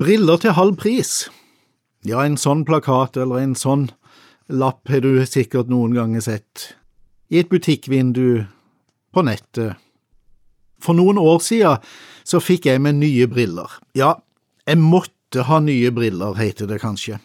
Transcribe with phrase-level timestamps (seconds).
[0.00, 1.26] Briller til halv pris.
[2.08, 3.90] Ja, en sånn plakat eller en sånn
[4.48, 6.70] lapp har du sikkert noen ganger sett.
[7.28, 8.46] I et butikkvindu,
[9.12, 9.76] på nettet.
[10.80, 11.84] For noen år siden
[12.24, 13.68] så fikk jeg meg nye briller.
[13.92, 14.14] Ja,
[14.64, 17.20] jeg måtte ha nye briller, heter det kanskje.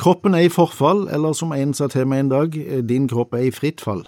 [0.00, 2.58] Kroppen er i forfall, eller som en sa til meg en dag,
[2.88, 4.06] din kropp er i fritt fall.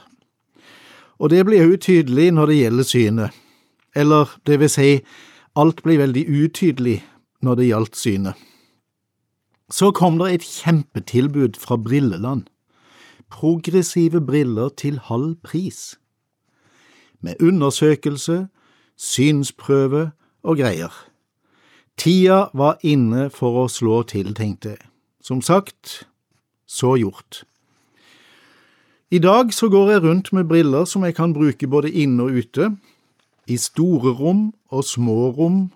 [1.20, 3.39] Og det blir jo tydelig når det gjelder synet.
[3.92, 4.91] Eller det vil si,
[5.61, 7.03] alt blir veldig utydelig
[7.43, 8.35] når det gjaldt synet.
[9.71, 12.48] Så kom det et kjempetilbud fra Brilleland.
[13.31, 15.98] Progressive briller til halv pris.
[17.21, 18.48] Med undersøkelse,
[18.97, 20.11] synsprøve
[20.43, 20.93] og greier.
[21.97, 24.83] Tida var inne for å slå til, tenkte jeg.
[25.23, 26.09] Som sagt,
[26.67, 27.45] så gjort.
[29.11, 32.41] I dag så går jeg rundt med briller som jeg kan bruke både inne og
[32.41, 32.70] ute,
[33.47, 35.70] i store rom og små rom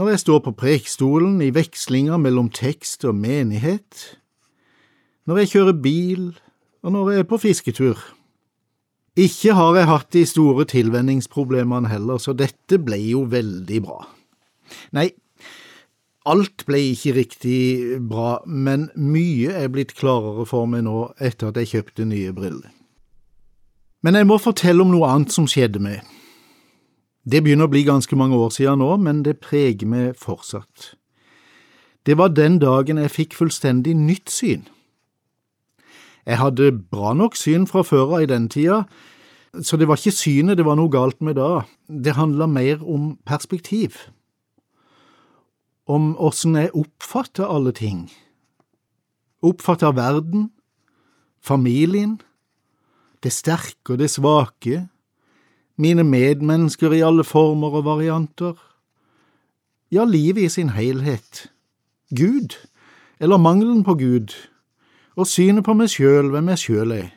[0.00, 3.98] når jeg står på prekestolen i vekslinger mellom tekst og menighet,
[5.28, 6.22] når jeg kjører bil
[6.80, 7.98] og når jeg er på fisketur.
[9.20, 13.98] Ikke har jeg hatt de store tilvenningsproblemene heller, så dette ble jo veldig bra.
[14.96, 15.10] Nei,
[16.24, 17.60] alt ble ikke riktig
[18.00, 22.72] bra, men mye er blitt klarere for meg nå etter at jeg kjøpte nye briller.
[24.00, 26.00] Men jeg må fortelle om noe annet som skjedde med.
[27.30, 30.94] Det begynner å bli ganske mange år siden nå, men det preger meg fortsatt.
[32.08, 34.64] Det var den dagen jeg fikk fullstendig nytt syn.
[36.26, 38.82] Jeg hadde bra nok syn fra før av i den tida,
[39.62, 43.12] så det var ikke synet det var noe galt med da, det handla mer om
[43.26, 43.98] perspektiv.
[45.90, 48.04] Om åssen jeg oppfatter alle ting.
[49.42, 50.50] Oppfatter verden,
[51.42, 52.18] familien,
[53.22, 54.86] det sterke og det svake,
[55.80, 58.52] mine medmennesker i alle former og varianter,
[59.90, 61.48] ja, livet i sin helhet,
[62.16, 62.54] Gud,
[63.20, 64.34] eller mangelen på Gud,
[65.16, 67.08] og synet på meg sjøl, hvem jeg sjøl er.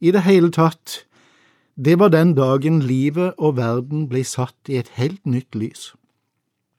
[0.00, 1.04] I det hele tatt,
[1.78, 5.92] det var den dagen livet og verden ble satt i et helt nytt lys.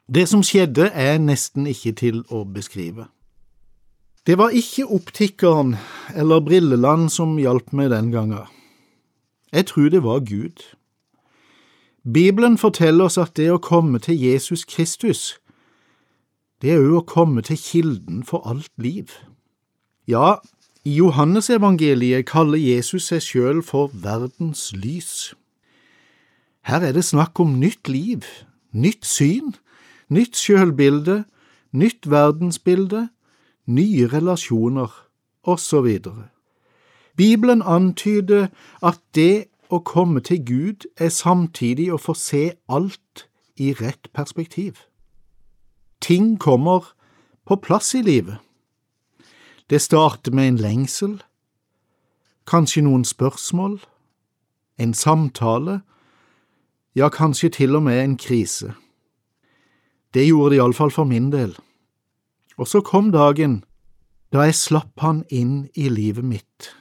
[0.09, 3.08] Det som skjedde, er nesten ikke til å beskrive.
[4.28, 5.75] Det var ikke optikeren
[6.16, 8.50] eller Brilleland som hjalp meg den gangen.
[9.53, 10.62] Jeg tror det var Gud.
[12.04, 15.40] Bibelen forteller oss at det å komme til Jesus Kristus,
[16.62, 19.12] det er òg å komme til kilden for alt liv.
[20.08, 20.40] Ja,
[20.88, 25.34] i Johannesevangeliet kaller Jesus seg sjøl for verdens lys.
[26.64, 28.24] Her er det snakk om nytt liv,
[28.72, 29.56] nytt syn,
[30.09, 31.24] nytt sjølbilde,
[31.72, 33.09] nytt verdensbilde,
[33.68, 34.90] nye relasjoner,
[35.44, 35.88] osv.
[37.20, 38.48] Bibelen antyder
[38.82, 44.85] at det å komme til Gud er samtidig å få se alt i rett perspektiv.
[46.02, 46.94] Ting kommer
[47.46, 48.38] på plass i livet.
[49.69, 51.19] Det starter med en lengsel,
[52.50, 53.78] kanskje noen spørsmål,
[54.79, 55.81] en samtale,
[56.96, 58.74] ja, kanskje til og med en krise.
[60.13, 61.53] Det gjorde det iallfall for min del.
[62.58, 63.62] Og så kom dagen
[64.34, 66.72] da jeg slapp han inn i livet mitt.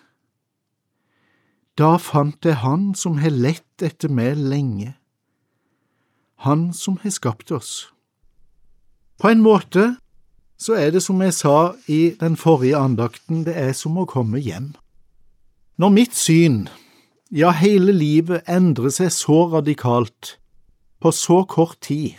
[1.78, 4.96] Da fant jeg Han som har lett etter meg lenge,
[6.42, 7.92] Han som har skapt oss.
[9.18, 9.96] På en måte
[10.58, 14.40] så er det som jeg sa i den forrige andakten, det er som å komme
[14.42, 14.72] hjem.
[15.78, 16.68] Når mitt syn,
[17.30, 20.34] ja hele livet, endrer seg så radikalt,
[20.98, 22.18] på så kort tid,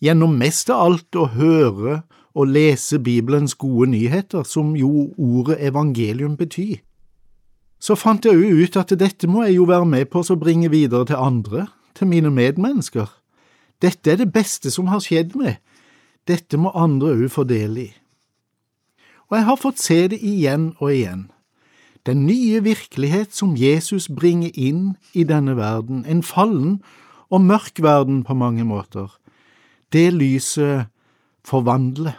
[0.00, 2.02] gjennom mest av alt å høre
[2.32, 6.80] og lese Bibelens gode nyheter, som jo ordet evangelium betyr,
[7.78, 10.70] så fant jeg jo ut at dette må jeg jo være med på å bringe
[10.72, 13.08] videre til andre, til mine medmennesker.
[13.82, 15.60] Dette er det beste som har skjedd meg,
[16.26, 17.90] dette må andre òg få del i.
[19.28, 21.26] Og jeg har fått se det igjen og igjen.
[22.06, 26.78] Den nye virkelighet som Jesus bringer inn i denne verden, en fallen
[27.30, 29.10] og mørk verden på mange måter,
[29.92, 30.86] det lyset
[31.46, 32.14] forvandler.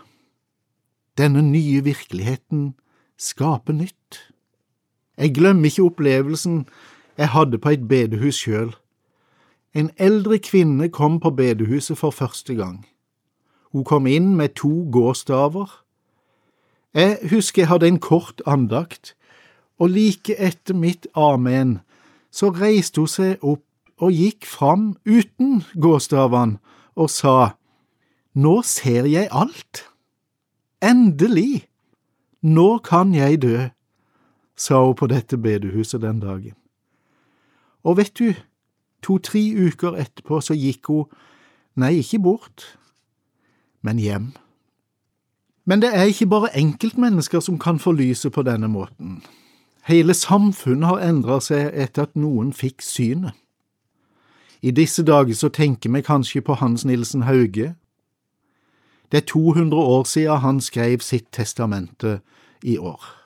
[1.17, 2.75] Denne nye virkeligheten
[3.17, 4.27] skaper nytt.
[5.17, 6.67] Jeg glemmer ikke opplevelsen
[7.17, 8.75] jeg hadde på et bedehus sjøl.
[9.73, 12.85] En eldre kvinne kom på bedehuset for første gang.
[13.73, 15.83] Hun kom inn med to gåstaver.
[16.93, 19.15] Jeg husker jeg hadde en kort andakt,
[19.79, 21.79] og like etter mitt amen
[22.31, 23.65] så reiste hun seg opp
[23.97, 26.57] og gikk fram uten gåstavene
[26.95, 27.57] og sa,
[28.37, 29.87] Nå ser jeg alt.
[30.81, 31.65] Endelig!
[32.41, 33.69] Nå kan jeg dø
[34.57, 36.55] sa hun på dette bedehuset den dagen.
[37.83, 38.33] Og vet du,
[39.03, 41.05] to–tre uker etterpå så gikk hun,
[41.75, 42.65] nei, ikke bort,
[43.81, 44.31] men hjem.
[45.65, 49.21] Men det er ikke bare enkeltmennesker som kan få lyset på denne måten.
[49.87, 53.35] Hele samfunnet har endret seg etter at noen fikk synet.
[54.61, 57.75] I disse dager så tenker vi kanskje på Hans Nilsen Hauge.
[59.11, 62.19] Det er 200 år siden han skrev sitt testamente
[62.63, 63.16] i år.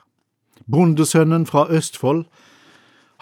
[0.70, 2.24] Bondesønnen fra Østfold,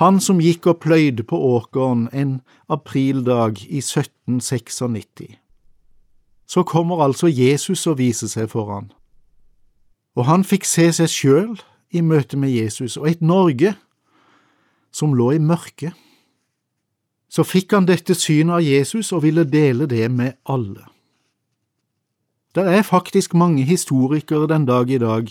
[0.00, 5.36] han som gikk og pløyde på åkeren en aprildag i 1796.
[6.46, 8.92] Så kommer altså Jesus og viser seg for han.
[10.16, 11.52] Og han fikk se seg sjøl
[11.92, 13.74] i møte med Jesus og et Norge
[14.92, 15.92] som lå i mørket.
[17.30, 20.88] Så fikk han dette synet av Jesus og ville dele det med alle.
[22.54, 25.30] Det er faktisk mange historikere den dag i dag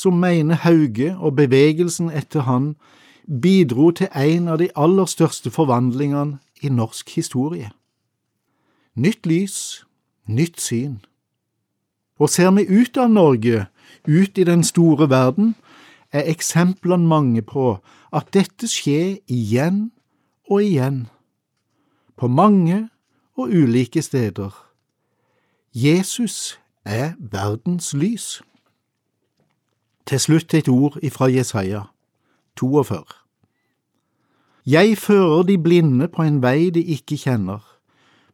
[0.00, 2.72] som mener Hauge og bevegelsen etter han
[3.42, 7.70] bidro til en av de aller største forvandlingene i norsk historie.
[8.96, 9.84] Nytt lys,
[10.26, 11.00] nytt syn.
[12.18, 13.66] Og ser vi ut av Norge,
[14.08, 15.54] ut i den store verden,
[16.12, 17.78] er eksemplene mange på
[18.12, 19.90] at dette skjer igjen
[20.50, 21.06] og igjen,
[22.16, 22.88] på mange
[23.38, 24.50] og ulike steder.
[25.72, 28.42] Jesus er verdens lys.
[30.10, 31.84] Til slutt et ord ifra Jesaja
[32.58, 33.04] 42.
[34.66, 37.60] Jeg fører de blinde på en vei de ikke kjenner,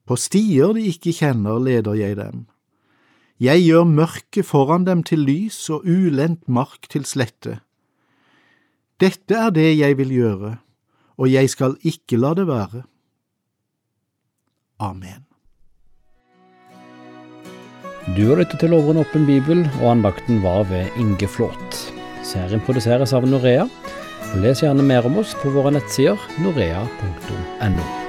[0.08, 2.46] på stier de ikke kjenner leder jeg dem.
[3.37, 7.58] Jeg gjør mørket foran dem til lys og ulendt mark til slette.
[8.96, 10.56] Dette er det jeg vil gjøre,
[11.20, 12.87] og jeg skal ikke la det være.
[14.81, 15.29] Amen.
[18.14, 21.81] Du har lyttet til Over en åpen bibel, og andakten var ved Inge Flåt.
[22.23, 23.67] Serien produseres av Norea.
[24.38, 28.06] Les gjerne mer om oss på våre nettsider norea.no.